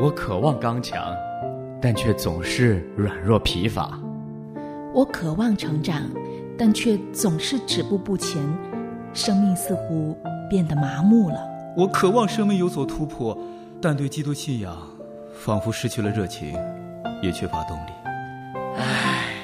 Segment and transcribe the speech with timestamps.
[0.00, 1.12] 我渴望刚强，
[1.82, 3.98] 但却总是软弱疲乏。
[4.94, 6.02] 我渴望成长，
[6.56, 8.40] 但却总是止步不前，
[9.12, 10.16] 生命似乎
[10.48, 11.40] 变得麻木了。
[11.76, 13.36] 我渴望生命有所突破，
[13.82, 14.76] 但对基督信仰
[15.34, 16.56] 仿佛失去了热情，
[17.20, 17.90] 也缺乏动力。
[18.76, 19.34] 唉，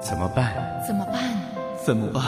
[0.00, 0.54] 怎么办？
[0.86, 1.24] 怎么办？
[1.84, 2.22] 怎么办？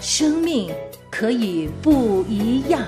[0.00, 0.68] 生命
[1.12, 2.82] 可以不一样。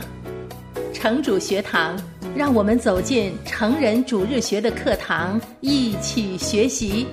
[1.02, 2.00] 城主学堂，
[2.36, 7.08] 让我们走进成人主日学的课堂，一起学习，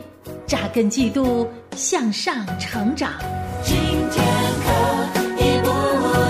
[0.46, 3.14] 扎根基督，向上成长。
[3.64, 3.76] 今
[4.12, 4.24] 天
[4.62, 4.70] 可
[5.40, 5.70] 一不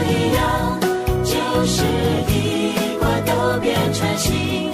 [0.08, 0.80] 一样，
[1.26, 1.84] 就是
[2.32, 4.72] 一块都变成新，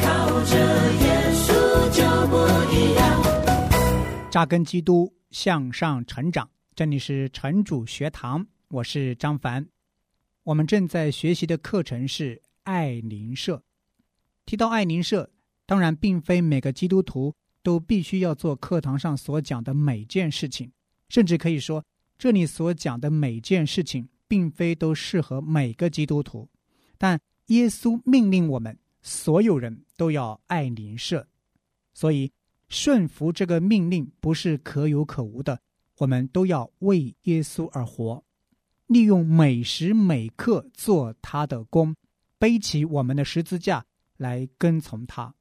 [0.00, 0.54] 靠着
[0.94, 1.50] 耶稣
[1.90, 2.36] 就不
[2.72, 4.30] 一样。
[4.30, 6.48] 扎根基督，向上成长。
[6.76, 9.66] 这里是城主学堂，我是张凡。
[10.48, 13.62] 我们正在学习的课程是爱邻社。
[14.46, 15.28] 提到爱邻社，
[15.66, 20.72] 当然并非每个基督徒都必须要做课堂上所讲的每件事情，
[21.10, 21.84] 甚至可以说，
[22.16, 26.48] 这里所讲的每件事情，并非都适合每个基督徒。
[26.96, 31.26] 但耶稣命令我们所有人都要爱邻社，
[31.92, 32.32] 所以
[32.70, 35.60] 顺服这个命令不是可有可无的，
[35.98, 38.24] 我们都要为耶稣而活。
[38.88, 41.94] 利用每时每刻做他的工，
[42.38, 43.84] 背起我们的十字架
[44.16, 45.32] 来跟从他。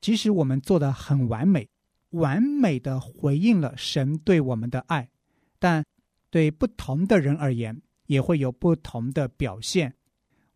[0.00, 1.68] 即使我们做的很完美，
[2.10, 5.10] 完美的回应了神对我们的爱，
[5.58, 5.84] 但
[6.30, 9.94] 对不同的人而言，也会有不同的表现。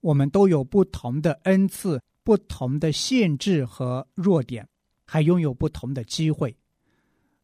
[0.01, 4.67] 我们都有不同的恩赐、不同的限制和弱点，
[5.05, 6.57] 还拥有不同的机会。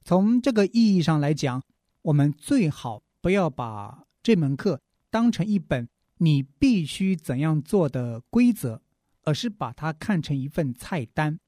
[0.04, 1.62] 从这个意义上来讲，
[2.00, 4.06] 我们最好不要把。
[4.22, 8.82] 这门课当成一本你必须怎样做的规则，
[9.22, 11.38] 而是把它看成一份菜单，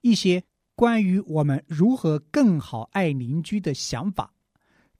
[0.00, 4.32] 一些关于我们如何更好爱邻居的想法。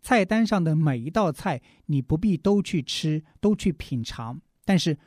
[0.02, 4.40] 菜单上的每一道菜，你不必都去吃，都去品尝。
[4.64, 4.98] 但是，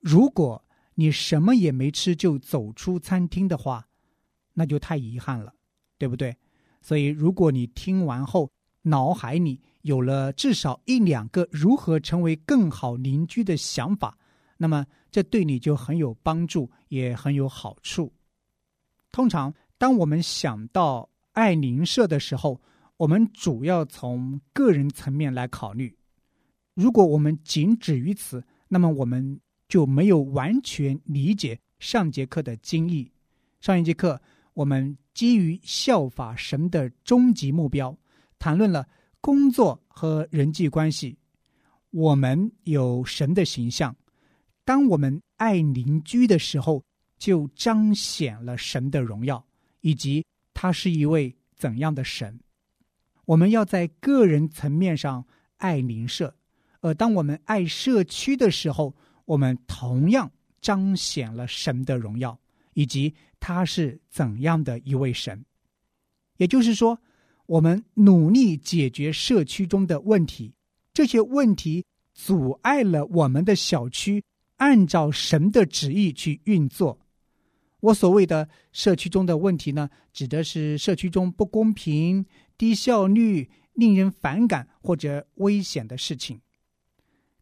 [0.00, 0.64] 如果
[0.94, 3.88] 你什么也没吃就走出餐厅的话，
[4.54, 5.54] 那就太遗憾了，
[5.98, 6.36] 对不对？
[6.80, 8.50] 所以，如果你听完后
[8.82, 14.14] 脑海里，有了至少一两个如何成为更好邻居的想法，
[14.58, 18.12] 那么这对你就很有帮助，也很有好处。
[19.10, 22.60] 通常，当我们想到爱邻舍的时候，
[22.98, 25.96] 我们主要从个人层面来考虑。
[26.74, 33.10] 如果我们仅止于此，那么我们就没有完全理解上节课的经义。
[33.62, 34.20] 上一节课，
[34.52, 37.96] 我们基于效法神的终极目标，
[38.38, 38.86] 谈论了。
[39.20, 41.18] 工作和人际关系，
[41.90, 43.94] 我们有神的形象。
[44.64, 46.82] 当我们爱邻居的时候，
[47.18, 49.44] 就彰显了神的荣耀，
[49.80, 50.24] 以及
[50.54, 52.38] 他是一位怎样的神。
[53.24, 55.26] 我们要在个人层面上
[55.56, 56.34] 爱邻舍，
[56.80, 60.30] 而当我们爱社区的时候，我们同样
[60.60, 62.38] 彰显了神的荣耀，
[62.74, 65.44] 以及他是怎样的一位神。
[66.36, 66.98] 也就是说。
[67.48, 70.52] 我们努力解决社区中的问题，
[70.92, 74.22] 这些问题阻碍了我们的小区
[74.56, 76.98] 按照神的旨意去运作。
[77.80, 82.26] 我所谓的社区中的问题呢，指的是社区中不公平、
[82.58, 86.38] 低效率、令人反感或者危险的事情。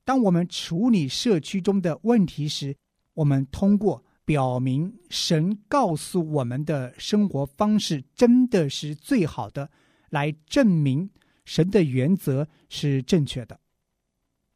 [0.04, 2.76] 当我们处理社区中的问题时，
[3.14, 9.68] 我们通过表明神告诉我们的生活方式真的是最好的。
[10.10, 11.10] 来证明
[11.44, 13.58] 神的原则是正确的。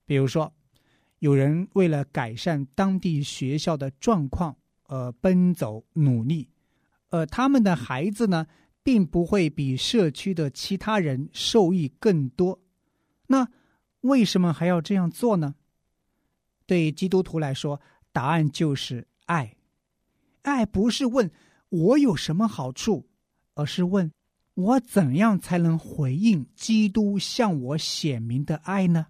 [0.06, 0.52] 比如说，
[1.20, 6.48] 有人为了改善当地学校的状况而奔走努力，
[7.10, 8.46] 而他们的孩子呢，
[8.82, 12.60] 并不会比社区的其他人受益更多。
[13.26, 13.48] 那
[14.00, 15.54] 为什么还要这样做呢？
[16.66, 17.80] 对基督徒来说，
[18.12, 19.56] 答案就是爱。
[20.42, 21.30] 爱不是问
[21.68, 23.08] 我有什么好处，
[23.54, 24.10] 而是问。
[24.60, 29.07] 我怎样才能回应基督向我显明的爱呢？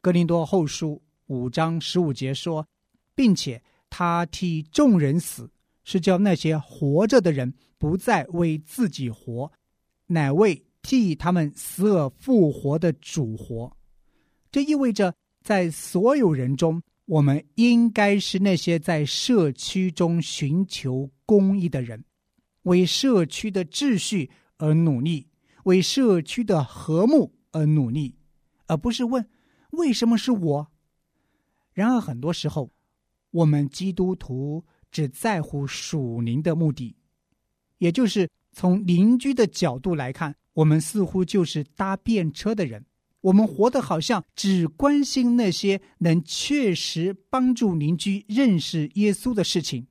[0.00, 2.66] 格林多后书五章十五节说，
[3.14, 5.50] 并且他替众人死，
[5.84, 9.50] 是叫那些活着的人不再为自己活，
[10.06, 13.76] 乃为替他们死而复活的主活。
[14.52, 22.04] 这意味着，在所有人中，我们应该是那些在社区中寻求公义的人。
[22.62, 25.28] 为社区的秩序而努力，
[25.64, 28.16] 为社区的和睦而努力，
[28.66, 29.26] 而不是问
[29.70, 30.72] 为什么是我。
[31.72, 32.70] 然而，很多时候，
[33.30, 36.96] 我们基督徒只在乎属灵的目的，
[37.78, 42.84] 也就是从邻居的角度来看，我们似乎就是搭便车的人。
[43.22, 49.86] 我们活得好像只关心那些能确实帮助邻居认识耶稣的事情，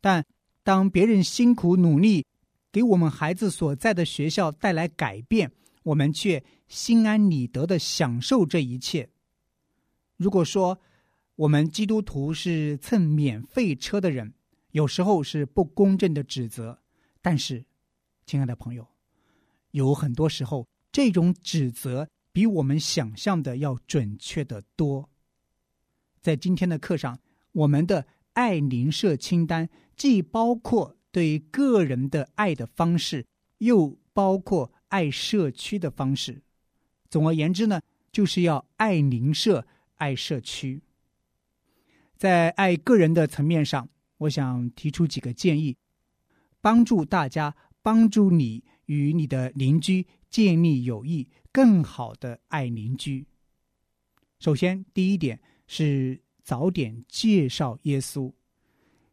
[0.00, 0.24] 但
[0.62, 2.24] 当别人辛苦努力
[2.70, 5.50] 给我们孩子所在的学校带来改变，
[5.82, 9.08] 我们却心安理得的享受这一切。
[10.16, 10.78] 如果说
[11.36, 14.32] 我们基督徒是蹭免费车的人，
[14.70, 16.78] 有时候是不公正的指责，
[17.20, 17.64] 但是，
[18.24, 18.86] 亲爱的朋友，
[19.72, 22.08] 有很多时候这种指责。
[22.34, 25.06] 比我们想象的要准确的多。
[26.22, 27.20] 在今天的课上，
[27.52, 33.26] 我们的爱邻舍清单既包括对个人的爱的方式，
[33.58, 36.42] 又包括爱社区的方式。
[37.08, 37.80] 总而言之呢，
[38.10, 40.82] 就是要爱邻舍、爱社区。
[42.16, 43.88] 在爱个人的层面上，
[44.18, 45.76] 我想提出几个建议，
[46.60, 51.28] 帮助大家，帮助你与你的邻居建立友谊。
[51.52, 53.26] 更好的爱邻居。
[54.38, 58.32] 首先，第一点是早点介绍耶稣，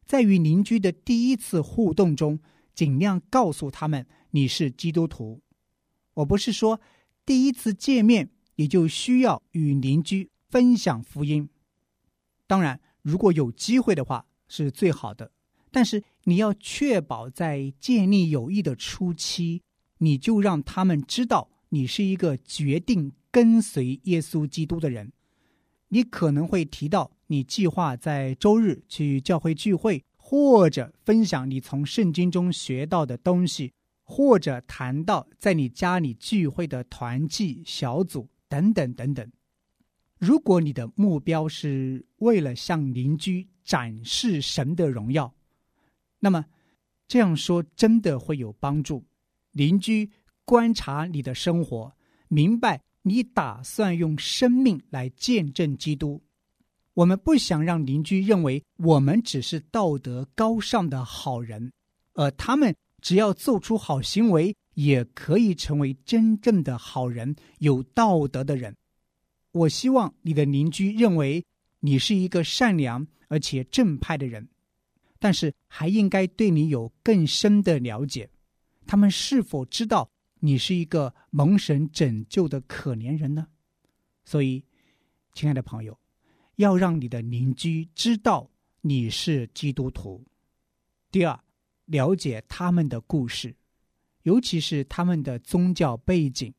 [0.06, 2.40] 在与邻居的第一次互动中，
[2.74, 5.42] 尽量告诉他们你是基督徒。
[6.16, 6.81] 我不是说
[7.26, 11.48] 第一次见面也就需要与邻居分享福音。
[12.48, 15.31] 当然，如果有机会的话是最好的。
[15.72, 19.62] 但是你要确保在建立友谊的初期，
[20.00, 21.50] 你就让他们知道。
[21.72, 25.14] 你是一个决定跟随耶稣基督的人，
[25.90, 33.72] 你可能会提到你计划在周日去教会聚会，或者分享你从圣经中学到的东西，
[34.04, 39.31] 或者谈到在你家里聚会的团契小组等等等等。
[40.18, 45.34] 如果你的目标是为了向邻居展示神的荣耀，
[46.20, 46.46] 那么
[47.08, 49.06] 这样说真的会有帮助。
[49.52, 50.10] 邻居。
[50.46, 51.96] 观察你的生活，
[52.28, 56.24] 明白你打算用生命来见证基督。
[56.94, 61.72] 我们不想让邻居认为我们只是道德高尚的好人，
[62.14, 68.76] 而他们只要做出好行为，也可以成为真正的好人、有道德的人。
[69.52, 71.46] 我希望你的邻居认为
[71.80, 74.48] 你是一个善良而且正派的人，
[75.20, 78.30] 但是还应该对你有更深的了解。
[78.86, 80.10] 他们是否知道？
[80.42, 83.46] 你是一个蒙神拯救的可怜人呢，
[84.24, 84.64] 所以，
[85.34, 86.00] 亲爱的朋友，
[86.60, 88.50] 要让你的邻居知道
[88.82, 90.22] 你是基督徒。
[91.10, 91.40] 第二，
[91.86, 93.56] 了解他们的故事，
[94.24, 96.54] 尤其是他们的宗教背景。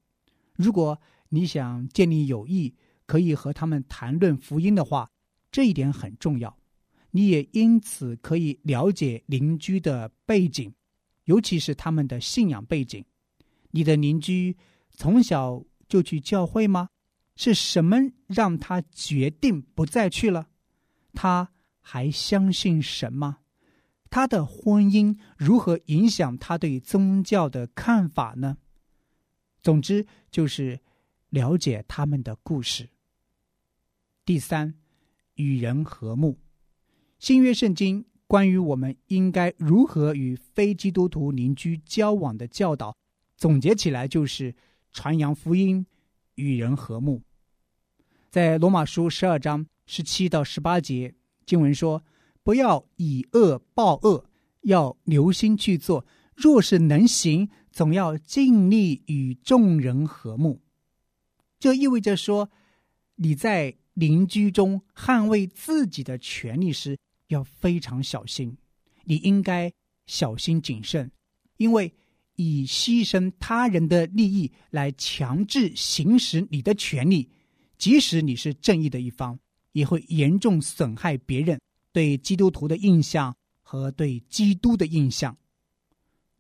[0.55, 0.99] 如果
[1.29, 2.75] 你想建立友谊，
[3.05, 5.11] 可以和他们谈论福音的话，
[5.53, 6.57] 这一点很重要。
[7.11, 10.73] 你也因此可以了解邻居的背景，
[11.25, 13.05] 尤其是他们的信仰背景。
[13.71, 14.57] 你的邻居
[14.89, 16.89] 从小就去教会吗？
[17.43, 17.97] 是什么
[18.27, 20.51] 让他决定不再去了？
[21.15, 21.51] 他
[21.81, 23.39] 还相信神吗？
[24.11, 28.59] 他的婚姻如何影响他对宗教的看法呢？
[29.63, 30.81] 总之，就是
[31.31, 32.91] 了解他们的故事。
[34.27, 34.75] 第三，
[35.37, 36.39] 与人和睦。
[37.19, 42.95] 新约圣经关于我们应该如何与非基督徒邻居交往的教导。
[43.39, 44.55] 总结起来就是
[44.93, 45.87] 传扬福音，
[46.35, 47.23] 与人和睦。
[48.31, 51.13] 在罗马书十二章十七到十八节
[51.45, 52.05] 经文说
[52.45, 54.25] ：“不要以恶报恶，
[54.61, 56.07] 要留心去做。
[56.37, 60.63] 若是能行，总要尽力与众人和睦。”
[61.59, 62.49] 这意味着说，
[63.17, 66.97] 你在邻居中捍卫自己的权利时
[67.27, 68.57] 要非常小心。
[69.03, 69.73] 你应该
[70.07, 71.11] 小心谨慎，
[71.57, 71.93] 因为。
[72.37, 77.29] 以牺牲他人的利益来强制行使你的权利，
[77.81, 79.39] 即使你是正义的一方，
[79.73, 81.59] 也会严重损害别人
[81.93, 85.35] 对基督徒的印象和对基督的印象。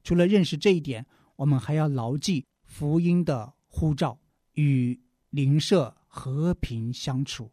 [0.04, 1.06] 除了认识这一点，
[1.37, 4.20] 我们还要牢记福音的呼召，
[4.52, 7.50] 与邻舍和平相处。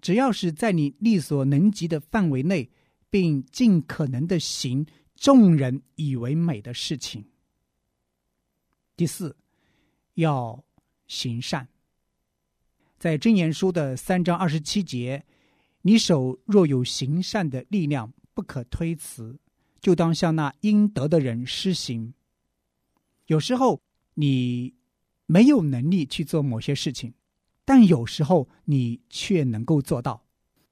[0.00, 2.68] 只要是在你力所能及的范围内，
[3.10, 7.24] 并尽可能的行众人以为美的事情。
[8.96, 9.36] 第四，
[10.14, 10.64] 要
[11.06, 11.68] 行善。
[12.98, 15.24] 在真言书的三章二十七节，
[15.82, 19.38] 你手若有行善的力量，不可推辞，
[19.80, 22.12] 就当向那应得的人施行。
[23.26, 23.80] 有时候
[24.14, 24.74] 你
[25.26, 27.14] 没有能力去做某些事情，
[27.64, 30.24] 但有时候你却能够做到。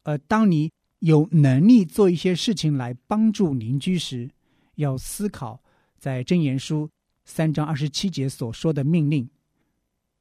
[0.03, 4.29] 而当你有能力做一些事情来帮助邻居时，
[4.75, 5.63] 要思考
[5.97, 6.91] 在箴言书
[7.25, 9.29] 三章二十七节所说的命令。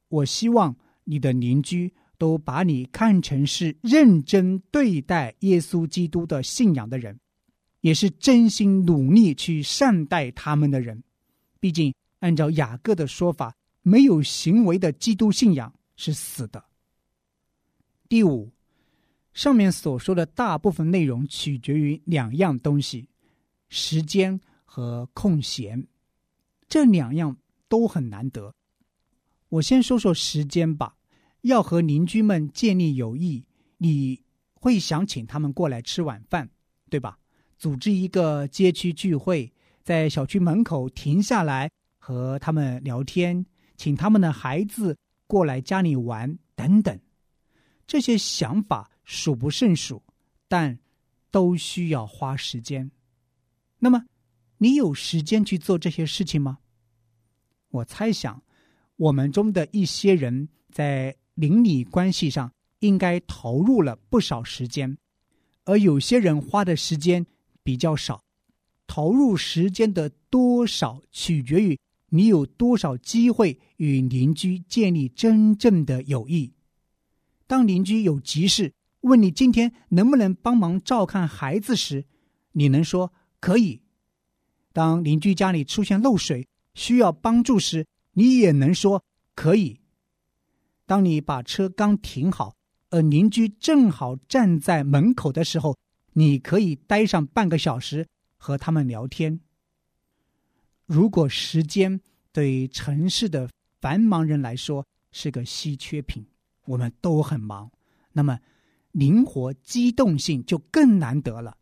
[0.10, 7.18] 我希望你的邻居都把你看成是认真对待耶稣基督的信仰的人，
[7.80, 11.02] 也是真心努力去善待他们的人。
[11.60, 16.64] 毕竟，按照雅各的说法，没有行为的基督信仰是死的。
[18.10, 18.52] 第五。
[19.34, 23.10] 上面所说的大部分内容取决于两样东西：
[23.68, 25.86] 时间和空闲。
[26.70, 27.36] 这两样
[27.68, 28.56] 都很难得。
[29.50, 30.95] 我先说说时间吧。
[31.46, 33.46] 要和邻居们建立友谊，
[33.78, 34.22] 你
[34.54, 36.50] 会想请他们过来吃晚饭，
[36.90, 37.18] 对吧？
[37.58, 39.52] 组织一个街区聚会，
[39.84, 43.46] 在小区门口停下来和他们聊天，
[43.78, 44.98] 请他们的孩子
[45.28, 47.00] 过来家里玩，等等。
[47.88, 48.92] 这些想法。
[49.08, 50.02] 数不胜数，
[50.48, 50.80] 但
[51.30, 52.90] 都需要花时间。
[53.78, 54.04] 那么，
[54.58, 56.58] 你有时间去做这些事情吗？
[57.70, 58.42] 我猜想，
[58.96, 64.98] 我们中的一些人在邻里关系上应该投入了不少时间，
[65.64, 67.26] 而有些人花的时间
[67.64, 68.22] 比较少。
[68.88, 76.54] 投入时间的多少，取决于你有多少机会与邻居建立真正的友谊。
[77.48, 82.06] 当邻居有急事，问你今天能不能帮忙照看孩子时，
[82.54, 83.82] 你能说可以；
[84.72, 89.82] 当邻居家里出现漏水需要帮助时，你也能说可以。
[90.86, 92.56] 当你把车刚停好，
[92.90, 95.78] 而邻居正好站在门口的时候，
[96.14, 99.40] 你可以待上半个小时和他们聊天。
[100.86, 102.00] 如果时间
[102.32, 103.50] 对城市的
[103.82, 106.26] 繁忙人来说是个稀缺品，
[106.66, 107.72] 我们都很忙，
[108.14, 108.40] 那么。
[108.96, 111.58] 灵活机动性就更难得了，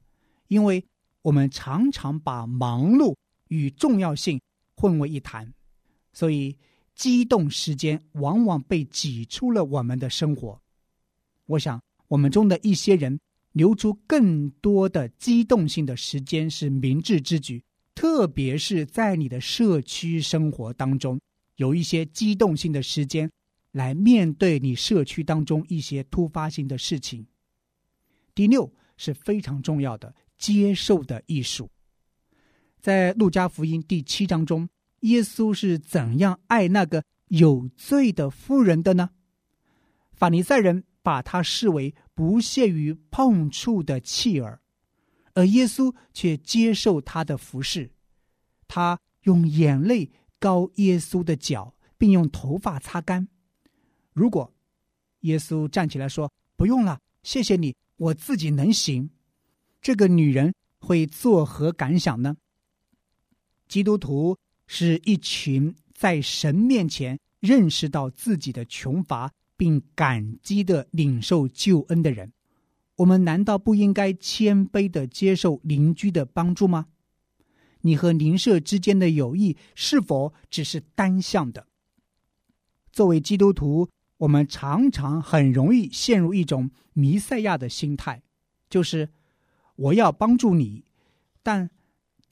[0.50, 0.86] 因为
[1.24, 3.16] 我们常常把忙碌
[3.48, 4.40] 与重要性
[4.76, 5.52] 混为一谈，
[6.14, 6.56] 所以
[6.96, 10.62] 机动时间往往被挤出了我们的生活。
[11.46, 13.20] 我想，我们中的一些人
[13.52, 21.20] 留出更多的机动性的时间是明智之举，特别是在你的社区生活当中，
[21.56, 23.30] 有一些机动性的时间。
[23.74, 27.26] 来面对你社区当中一些突发性的事情。
[28.36, 31.68] 第六是非常重要的接受的艺术。
[32.80, 34.70] 在路加福音第七章中，
[35.04, 39.10] 耶稣是怎样爱那个有罪的妇人的呢？
[40.12, 44.62] 法尼赛人把他视为不屑于碰触的弃儿，
[45.34, 47.92] 而耶稣却接受他的服侍。
[48.68, 53.28] 他用眼泪膏耶稣的脚，并用头发擦干。
[54.14, 54.54] 如果
[55.22, 59.10] 耶稣站起来说：“不用了，谢谢你，我自己能行。”
[59.82, 62.38] 这个女人会作何感想呢？
[63.68, 64.38] 基督徒
[64.76, 72.34] 是一群在神面前认识到自己的穷乏，并感激的领受救恩的人。
[72.96, 76.88] 我们难道不应该谦卑的接受邻居的帮助吗？
[77.82, 81.68] 你和邻舍之间的友谊是否只是单向的？
[82.92, 83.88] 作为基督徒。
[84.18, 88.24] 我们常常很容易陷入一种弥赛亚的心态，
[88.70, 89.10] 就是
[89.76, 90.86] 我要帮助你，
[91.42, 91.70] 但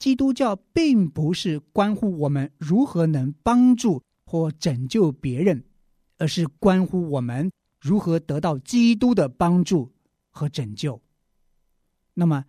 [0.02, 5.62] 基督教并不是关乎我们如何能帮助或拯救别人，
[6.18, 9.92] 而是关乎我们如何得到基督的帮助
[10.32, 11.00] 和拯救。
[12.14, 12.46] 那么，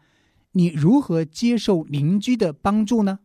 [0.54, 3.20] 你如何接受邻居的帮助呢？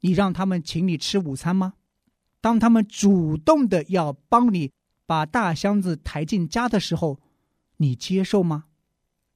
[0.00, 1.72] 你让他们请你吃午餐吗？
[2.42, 4.70] 当他们主动的要帮你。
[5.06, 7.18] 把大箱子抬进家的时候，
[7.78, 8.66] 你接受吗？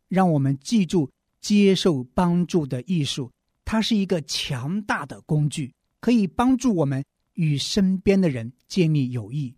[0.09, 3.33] 让我们记住接受帮助的艺术，
[3.65, 7.05] 它是一个强大的工具，可以帮助我们
[7.35, 9.55] 与身边的人建立友谊。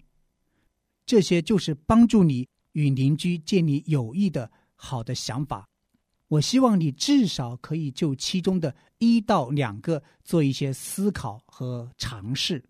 [1.05, 5.69] 这些就是帮助你与邻居建立友谊的好的想法。
[6.29, 12.65] 我希望你至少可以就其中的一到两个做一些思考和尝试。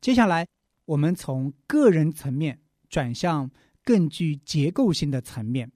[0.00, 0.46] 接下来。
[0.88, 3.50] 我们从个人层面转向
[3.84, 5.70] 更具结构性的层面。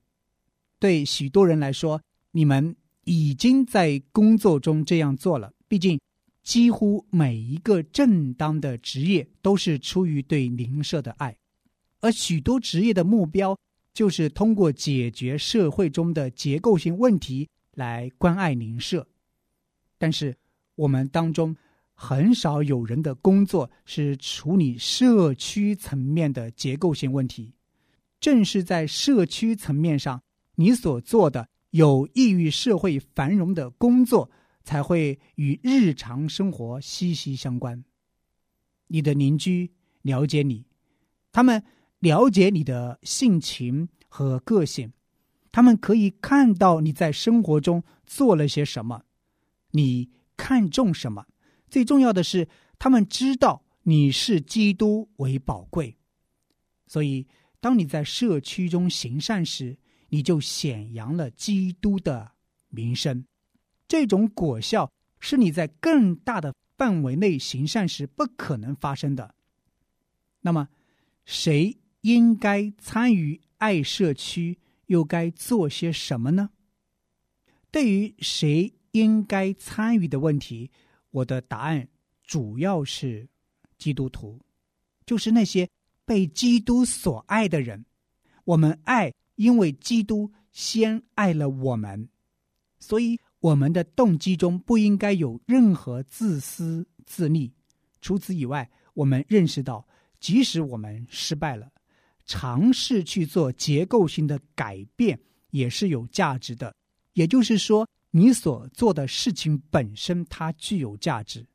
[0.79, 5.53] 对许多人来说，你们已经在工作中这样做了。
[5.69, 6.01] 毕竟，
[6.43, 11.37] 几乎每一个正当的职业都是出于对邻舍的爱，
[12.01, 13.59] 而许多职业的目标
[13.95, 19.07] 就是通过解决社会中的结构性问题来关爱邻舍。
[19.99, 20.37] 但是，
[20.75, 21.57] 我们当中。
[21.95, 27.53] 很少有人的工作是处理社区层面的结构性问题。
[28.19, 30.21] 正是在社区层面上，
[30.57, 34.31] 你所做的有益于社会繁荣的工作，
[34.63, 37.83] 才会与日常生活息息相关。
[38.89, 40.67] 你的邻居了解你，
[41.33, 41.63] 他们
[41.99, 44.93] 了解你的性情和个性，
[45.51, 49.05] 他们可以看到你在生活中做了些什么，
[49.71, 51.27] 你看重什么。
[51.71, 52.49] 最重要的是，
[52.79, 55.97] 他们知道你是基督为宝贵，
[56.87, 57.27] 所以
[57.61, 59.79] 当你在社区中行善时，
[60.13, 62.31] 你就显扬了基督的
[62.69, 63.25] 名声。
[63.89, 69.35] 这种果效是你在更大的范围内行善时不可能发生的。
[70.43, 70.69] 那么，
[71.25, 76.51] 谁应该参与爱社区，又该做些什么呢？
[77.71, 80.71] 对于谁应该参与的问题。
[81.11, 81.89] 我的答案
[82.23, 83.27] 主要是
[83.79, 84.39] 基督徒，
[85.07, 85.67] 就是那些
[86.05, 87.87] 被基督所爱的人。
[88.45, 92.09] 我们爱，因为基督先爱了我们，
[92.79, 97.53] 所以我们的动机中不应该有任何自私自利。
[98.01, 99.87] 除此以外，我们认识到，
[100.21, 101.71] 即使我们失败了，
[102.25, 105.19] 尝试去做结构性的改变
[105.51, 106.75] 也是有价值的。
[107.15, 107.89] 也就是说。
[108.15, 111.47] 你所做的事情本身，它具有价值，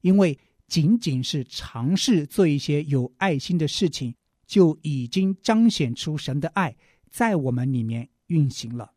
[0.00, 0.36] 因为
[0.66, 4.12] 仅仅是尝试做一些有爱心的事情，
[4.44, 6.74] 就已经彰显出神的爱
[7.12, 8.92] 在我们里面运行了。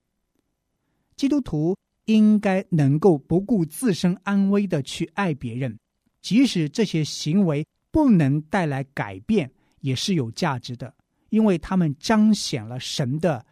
[1.16, 5.78] 基督徒应该能够不顾自身安危的去爱别人，
[6.22, 10.96] 即使这些行为不能带来改变，也是有价值的，
[11.30, 13.46] 因为他们彰显了神的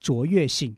[0.00, 0.76] 卓越性。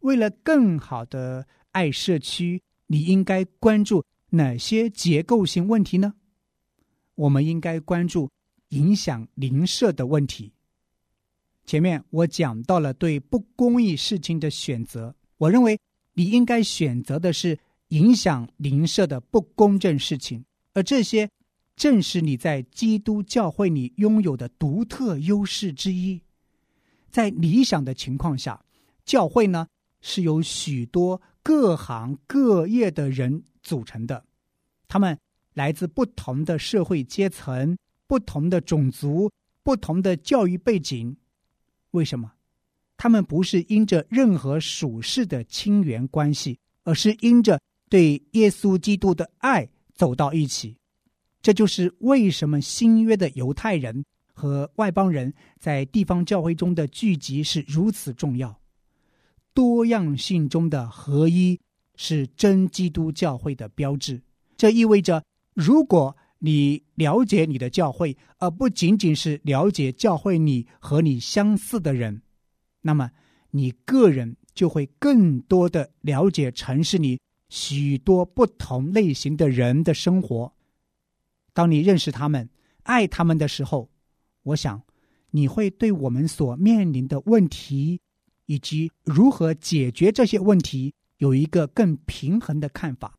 [0.00, 6.14] 为了更好的爱社区，你应该关注哪些结构性问题呢？
[7.14, 8.30] 我们应该关注
[8.68, 10.52] 影响邻舍的问题。
[11.68, 15.78] 前面我讲到了对不公义事情的选择，我认为
[16.14, 21.28] 你应该选择的是影响邻舍的不公正事情，而这些
[21.76, 26.18] 正是你在基督教会里拥有的独特优势之一。
[27.10, 28.64] 在理想的情况下，
[29.04, 29.66] 教会呢？
[30.00, 34.24] 是由许多各行各业的人组成的，
[34.86, 35.18] 他们
[35.52, 37.76] 来自不同的社会阶层、
[38.06, 39.30] 不同的种族、
[39.62, 41.14] 不同的教育背景。
[41.92, 42.32] 为什么？
[42.96, 50.76] 他们不是因着任何属世的亲缘关系，而是因着对耶稣基督的爱走到一起。
[51.40, 58.60] 这就是为什么新约的犹太人和外邦人在地方教会中的聚集是如此重要。
[59.54, 61.58] 多样性中的合一
[61.94, 64.20] 是真基督教会的标志。
[64.56, 65.24] 这意味着，
[65.54, 72.22] 如果你了解你的教会，而不仅仅是了解教会你和你相似的人，
[72.80, 73.10] 那么
[73.50, 80.52] 你个人就会更多的了解城市里许多不同类型的人的生活。
[81.52, 82.48] 当你认识他们、
[82.82, 83.90] 爱他们的时候，
[84.42, 84.82] 我想
[85.30, 88.00] 你会对我们所面临的问题。
[88.50, 93.17] 以及如何解决这些问题，有一个更平衡的看法，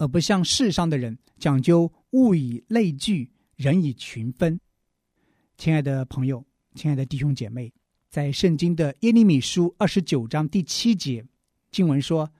[0.00, 4.58] 而不像世上的人讲究物以类聚，人以群分。
[5.58, 6.42] 亲爱的朋友，
[6.74, 7.70] 亲爱的弟兄姐妹，
[8.08, 11.22] 在圣经的耶利米书二十九章第七节
[11.70, 12.30] 经文说：“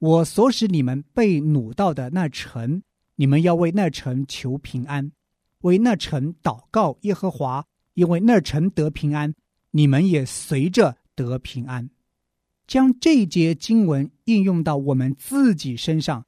[0.00, 2.82] 我所使你们被掳到的那城，
[3.14, 5.12] 你们要为那城求平安，
[5.60, 9.32] 为那城祷告耶和华，因为那城得平安，
[9.70, 11.90] 你们也随着。”得平安，
[12.68, 16.24] 将这节经文应用到我们自己身上。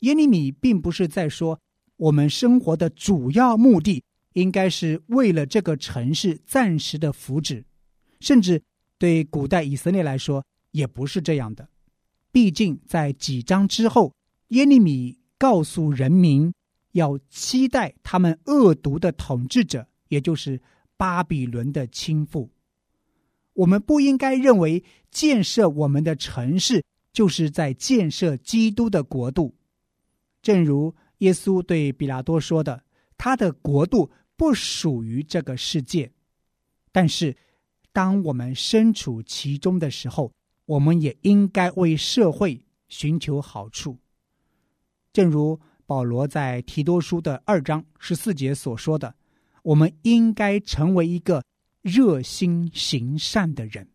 [0.00, 1.58] 耶利米并不是在说
[1.96, 4.02] 我们生活的主要目的
[4.34, 7.64] 应该是为了这个城市暂时的福祉，
[8.20, 8.62] 甚至
[8.98, 11.68] 对古代以色列来说也不是这样的。
[12.32, 14.14] 毕竟在几章之后，
[14.48, 16.52] 耶利米告诉人民
[16.92, 20.60] 要期待他们恶毒的统治者，也就是
[20.96, 22.48] 巴比伦的倾覆。
[23.52, 26.82] 我们不应该认为建设我们的城市
[27.12, 29.54] 就是在建设基督的国度。
[30.42, 32.84] 正如耶稣对比拉多说的
[33.16, 36.10] ：“他的国度不属于这个世界。”
[36.92, 37.36] 但是，
[37.92, 40.32] 当我们身处其中的时候，
[40.66, 43.98] 我们也应该为社会寻求好处。
[45.12, 49.14] 正如保罗在提多书的二章十四节所说的
[49.62, 51.42] ：“我们应该成为一个。”
[51.82, 53.88] 热心行善的人，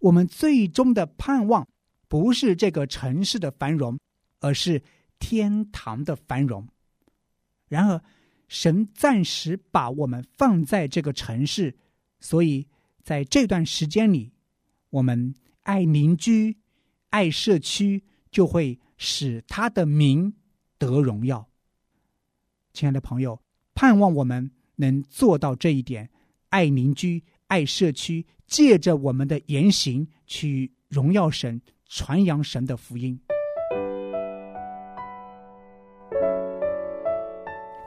[0.00, 1.64] 我们最终的盼望
[2.08, 3.96] 不是这个城市的繁荣，
[4.40, 4.82] 而是
[5.20, 6.66] 天堂的繁荣。
[7.68, 8.02] 然而，
[8.48, 11.76] 神暂时把我们放在这个城市，
[12.18, 12.66] 所以
[13.04, 14.32] 在这段时间里，
[14.90, 16.56] 我们爱邻居、
[17.10, 18.02] 爱社区，
[18.32, 20.34] 就会使他的名
[20.78, 21.48] 得荣耀。
[22.72, 23.40] 亲爱的朋友，
[23.74, 26.10] 盼望我们能做到这一点，
[26.48, 33.20] 爱邻居、爱社区，借着我们的言行去荣耀神、传扬神的福音。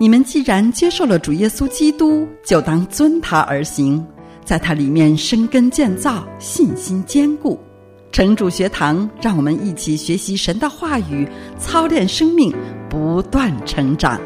[0.04, 4.06] 你们既然接受了主耶稣基督，就当遵他而行，
[4.44, 7.58] 在他里面生根建造，信心坚固。
[8.12, 11.26] 城主学堂，让我们一起学习神的话语，
[11.58, 12.54] 操练生命，
[12.90, 14.20] 不断成长。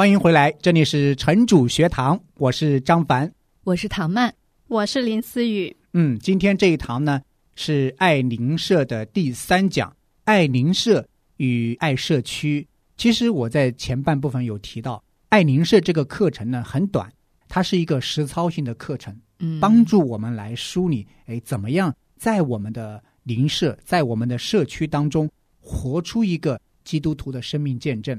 [0.00, 3.30] 欢迎回来，这里是城主学堂，我是张凡。
[3.64, 4.32] 我是唐曼，
[4.66, 5.76] 我是林思雨。
[5.92, 7.20] 嗯，今天这一堂呢
[7.54, 12.66] 是爱邻社的第三讲，爱邻社与爱社区。
[12.96, 17.12] 其实我在前半部分有提到，爱邻社这个课程呢很短，
[17.46, 28.18] 它是一个实操性的课程，嗯，帮助我们来梳理，哎，怎么样在我们的邻社，在我们的社区当中活出一个基督徒的生命见证。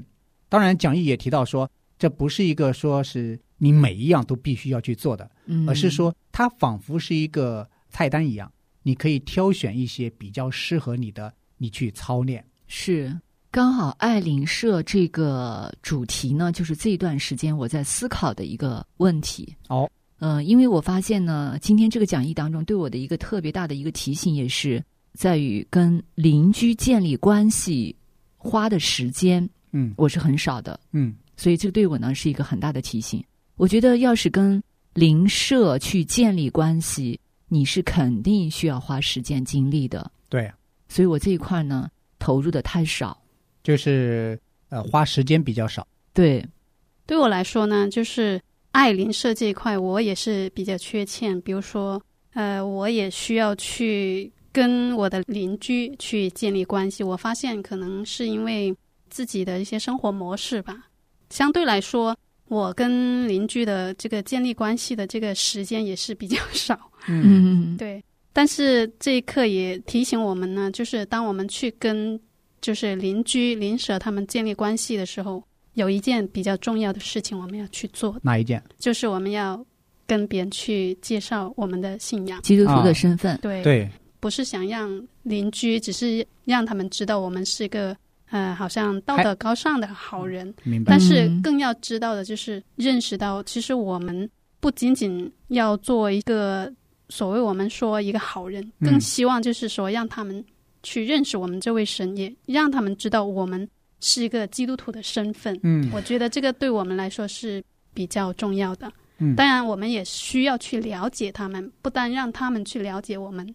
[0.52, 8.52] 当然，讲义也提到说，这不是一个说是你每一样都必须要去做的，嗯而是说它仿佛是一个菜单一样，
[8.84, 12.46] 你可以挑选一些比较适合你的，你去操练。
[12.68, 13.18] 是
[13.50, 19.56] 刚好爱邻社这个主题呢，就是这一段时间我在思考的一个问题。
[19.70, 24.84] 哦，呃，因为我发现呢，今天这个讲义当中对我的一个特别大的一个提醒，也是
[25.14, 27.96] 在于跟邻居建立关系
[28.38, 30.80] 花的时间，嗯我是很少的。
[30.92, 33.24] 嗯所以这个对我呢是一个很大的提醒。
[33.56, 34.62] 我觉得要是跟
[34.94, 40.12] 邻舍去建立关系，你是肯定需要花时间精力的。
[40.30, 40.52] 对，
[40.88, 43.18] 所以我这一块呢投入的太少。
[43.64, 45.88] 就是呃花时间比较少。
[46.14, 46.44] 对，
[47.06, 51.40] 对我来说呢，就是爱邻社这一块，我也是比较缺欠。
[51.42, 52.02] 比如说，
[52.34, 57.04] 呃，我也需要去跟我的邻居去建立关系。
[57.04, 58.76] 我发现可能是因为
[59.12, 60.88] 自己的一些生活模式吧，
[61.30, 66.80] 相对来说，我跟邻居的这个建立关系的这个时间也是比较少。
[67.08, 72.20] 嗯，对，但是这一刻也提醒我们呢，就是当我们去跟
[72.62, 75.44] 就是邻居、邻舍他们建立关系的时候，
[75.74, 78.64] 有一件比较重要的事情我们要去做，哪一件？
[78.78, 79.64] 就是我们要
[80.06, 82.42] 跟别人去介绍我们的信仰。
[82.42, 83.38] 基督徒啊的身份。
[83.42, 84.90] 对，对，不是想让
[85.24, 87.96] 邻居，只是让他们知道我们是一个
[88.32, 90.52] 呃，好像道德高尚的好人。
[90.64, 91.00] 明白但。
[91.00, 96.72] 是嗯更要知道的就是认识到，其实我们不仅仅要做一个
[97.10, 100.44] 所谓我们说一个好人，嗯更希望就是说让他们
[100.82, 103.68] 去认识我们这位神，也让他们知道我们
[104.00, 105.60] 是一个基督徒的身份。
[105.64, 107.64] 嗯我觉得这个对我们来说是
[107.94, 108.92] 比较重要的。
[109.20, 113.54] 嗯当然，我们也需要去了解他们，不单让他们去了解我们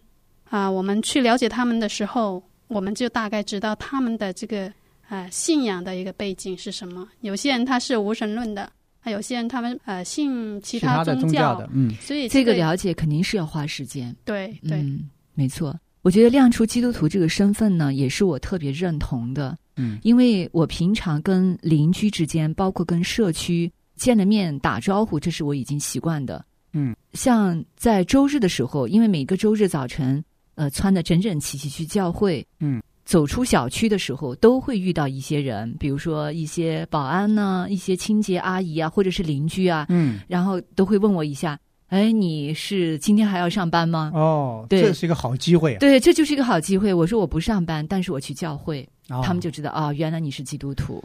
[0.49, 4.71] 啊、我们去了解他们的时候，我们就大概知道他们的这个
[5.09, 7.07] 呃信仰的一个背景是什么。
[7.21, 14.15] 有些人他是无神论的，还，有些人他们呃信其其他宗教，的，嗯所以这个个了解肯定是要花时间。
[14.25, 15.77] 对对、嗯，没错。
[16.01, 19.57] 我觉得亮出基督徒这个身份呢，也是我特别认同的。
[19.75, 26.43] 嗯因为我平常跟邻居之间，包括跟社区见了面打招呼，这是我已经习惯的。
[26.73, 30.23] 嗯，像在周日的时候，因为每个周日早晨，
[30.57, 41.57] 呃，穿的整整齐齐去教会，嗯，走出小区的时候，都会遇到一些人，比如说一些保安呢、一些清洁阿姨啊，或者是邻居啊，嗯然后都会问我一下，
[41.89, 44.11] 哎，你是今天还要上班吗？
[44.15, 45.77] 哦，对这是一个好机会啊。
[45.79, 46.91] 对，这就是一个好机会。
[46.91, 51.03] 我说我不上班，但是我去教会，哦他们就知道啊、原来你是基督徒。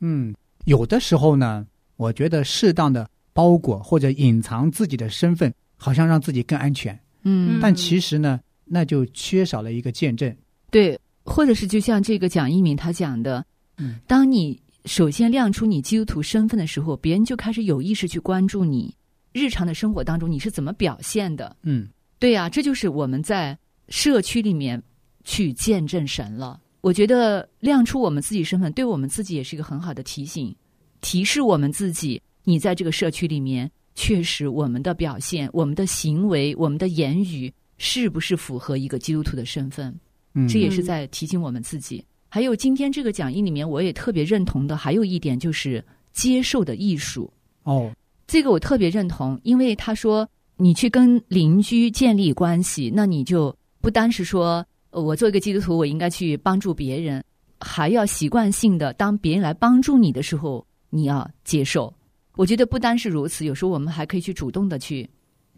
[0.00, 0.34] 嗯，
[0.66, 6.96] 有的时候呢，我觉得适当的包裹或者隐藏自己的身份，好像让自己更安全。
[7.24, 8.38] 嗯但其实呢，
[8.72, 10.34] 那就缺少了一个见证。
[10.70, 13.44] 对，或者是就像这个蒋一鸣他讲的，
[13.78, 18.94] 嗯，当你首先亮出你基督徒身份的时候，别人就开始有意识去关注你
[19.32, 21.56] 日常的生活当中你是怎么表现的。
[21.62, 21.88] 嗯
[22.20, 24.80] 对呀、这就是我们在社区里面
[25.24, 26.60] 去见证神了。
[26.82, 30.54] 我觉得亮出我们自己身份，对我们自己也是一个很好的提醒，
[31.00, 37.52] 提示我们自己，你在这个社区里面，确实我们的表现、我们的行为、我们的言语，
[37.82, 39.98] 是不是符合一个基督徒的身份？
[40.34, 42.04] 嗯，这也是在提醒我们自己。
[42.28, 47.32] 还有今天这个讲义里面，我也特别认同的，还有一点就是接受的艺术。
[47.62, 47.90] 哦，
[48.26, 57.24] 这个我特别认同，因为他说你去跟邻居建立关系，那你就不单是说呃我做一个基督徒，我应该去帮助别人，
[57.58, 61.92] 还要习惯性的当别人来帮助你的时候，你要接受。
[62.36, 65.08] 我觉得不单是如此，有时候我们还可以去主动的去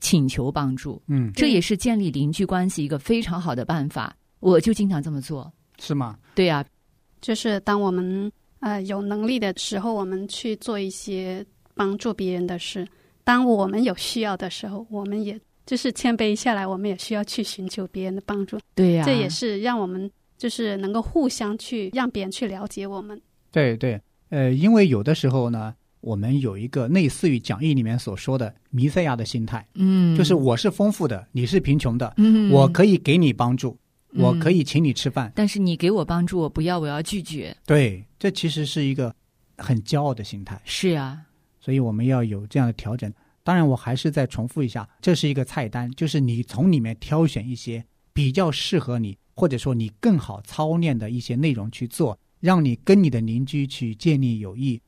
[0.03, 4.15] 请求帮助，嗯，这也是建立邻居关系一个非常好的办法。
[4.41, 5.51] 我就经常这么做。
[5.79, 6.19] 是吗？
[6.35, 6.65] 对呀、
[7.21, 12.85] 就是当我们呃有能力的时候，我们去做一些帮助别人的事；
[13.25, 18.59] 当我们有需要的时候，我们也就是谦卑下来，我们也需要去寻求别人的帮助。
[18.75, 23.21] 对呀、这也是让我们就是能够互相去让别人去了解我们。
[23.53, 33.79] 对对，呃，因为有的时候呢，我们有一个类似于讲义里面所说的弥赛亚的心态，嗯，就是我是丰富的，你是贫穷的，嗯，我可以给你帮助，
[34.11, 35.33] 嗯我可以请你吃饭。
[35.35, 37.57] 但是你给我帮助，我不要，我要拒绝。
[37.65, 39.15] 对，这其实是一个
[39.57, 41.21] 很骄傲的心态，是啊、
[41.61, 43.11] 所以我们要有这样的调整。
[43.45, 54.81] 当然，我还是再重复一下，这是一个菜单，就是你从里面挑选一些比较适合你，或者说你更好操练的一些内容去做，让你跟你的邻居去建立友谊。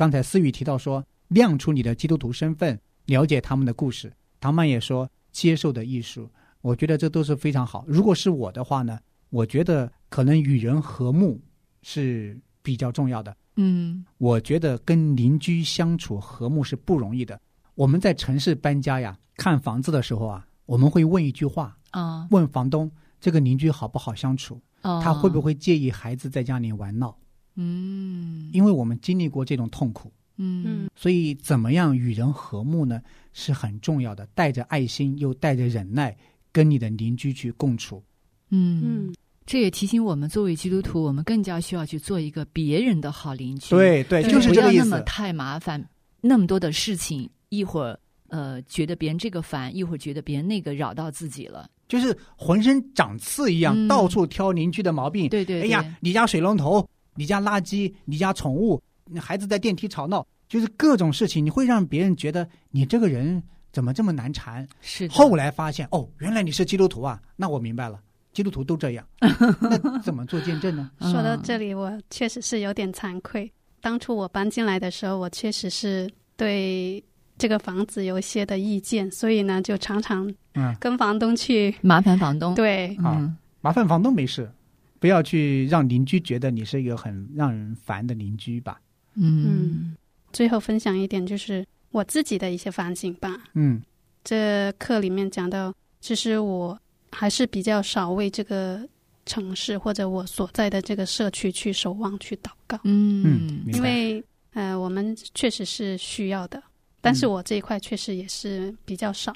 [0.00, 4.10] 刚才思雨提到说，亮出你的基督徒身份，了解他们的故事。
[4.40, 6.26] 唐曼也说，接受的艺术，
[6.62, 7.84] 我觉得这都是非常好。
[7.86, 11.38] 如果是我的话呢，我觉得可能与人和睦
[11.82, 13.36] 是比较重要的。
[13.56, 17.38] 嗯我觉得跟邻居相处和睦是不容易的。
[17.74, 27.14] 我们在城市搬家呀，看房子的时候啊，我们会问一句话，啊问房东这个邻居好不好相处，哦，他会不会介意孩子在家里玩闹？
[27.56, 33.00] 嗯因为我们经历过这种痛苦，嗯所以怎么样与人和睦呢，
[33.32, 34.26] 是很重要的。
[34.34, 36.16] 带着爱心又带着忍耐，
[36.52, 38.02] 跟你的邻居去共处。
[38.50, 39.14] 嗯嗯，
[39.46, 43.70] 这也提醒我们，作为基督徒，我们更加需要去做一个别人的好邻居。
[43.70, 44.88] 对对，就是不要这个意思。
[44.88, 45.84] 那么太麻烦，
[46.20, 51.68] 那么多的事情，一会儿呃觉得别人这个烦，一会儿觉得别人那个扰到自己了。
[51.88, 55.28] 就是浑身长刺一样，嗯到处挑邻居的毛病。
[55.28, 63.42] 对对对，哎呀，你家水龙头，你家垃圾，你家宠物，你孩子在电梯吵闹，就是各种事情，你会让别人觉得你这个人
[63.72, 64.66] 怎么这么难缠。
[64.80, 68.00] 是后来发现，哦，原来你是基督徒啊，那我明白了，
[68.32, 69.06] 基督徒都这样，
[69.60, 70.90] 那怎么做见证呢？
[71.00, 73.50] 说到嗯这里，我确实是有点惭愧。
[73.80, 77.02] 当初我搬进来的时候，我确实是对
[77.38, 82.54] 这个房子有一些的意见，所以呢，就常常嗯，跟房东去麻烦房东。
[82.54, 84.50] 对好嗯麻烦房东没事，
[85.00, 88.80] 不要去让邻居觉得你是一个很让人烦的邻居吧。
[89.16, 89.96] 嗯
[90.32, 93.36] 最后分享一点，就是我自己的一些反省吧。
[93.54, 93.82] 嗯
[94.22, 96.78] 这课里面讲到，其实我
[97.10, 98.86] 还是比较少为这个
[99.26, 106.62] 城市或者我所在的这个社区去守望、去祷告，嗯嗯因为呃，我们确实是需要的，
[107.00, 109.34] 但是我这一块确实也是比较少。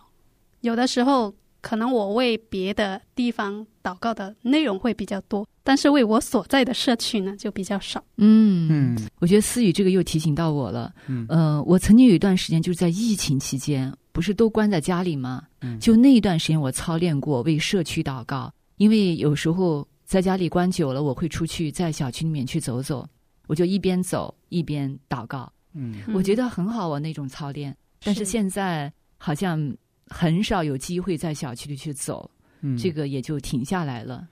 [0.60, 8.04] 有的时候，可能我为别的地方祷告的内容会比较多，但是为我所在的社区呢就比较少。
[8.18, 10.92] 嗯嗯我觉得思雨这个又提醒到我了。
[11.06, 15.42] 嗯呃，我曾经有一段时间就是在疫情期间，不是都关在家里吗？
[15.62, 23.08] 嗯就那一段时间，我操练过为社区祷告，因为有时候在家里关久了，我会出去在小区里面去走走，
[23.46, 27.74] 我就一边走一边祷告，嗯我觉得很好啊那种操练。
[28.02, 29.74] 但是现在好像
[30.06, 34.28] 很少有机会在小区里去走，嗯，这个也就停下来了。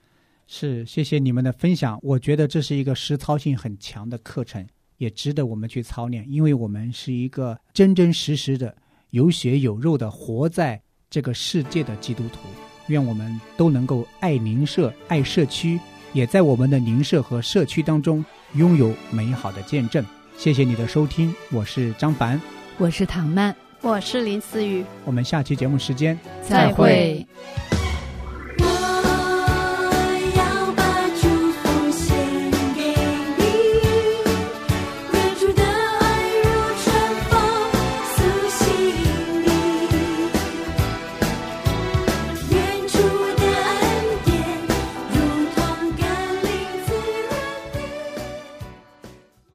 [0.47, 1.97] 是，谢谢你们的分享。
[2.01, 4.65] 我觉得这是一个实操性很强的课程，
[4.97, 8.75] 也值得我们去操练，因为我们是一个真真实实的
[9.11, 12.39] 有血有肉的活在这个世界的基督徒。
[12.87, 15.79] 愿我们都能够爱邻舍、爱社区，
[16.11, 18.23] 也在我们的邻舍和社区当中
[18.55, 20.05] 拥有美好的见证。
[20.37, 22.39] 谢谢你的收听，我是张凡，
[22.77, 24.85] 我是唐曼，我是林思雨。
[25.03, 27.27] 我们下期节目时间再会